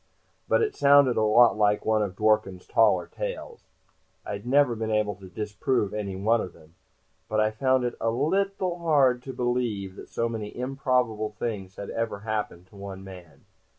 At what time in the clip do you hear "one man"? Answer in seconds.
12.77-13.45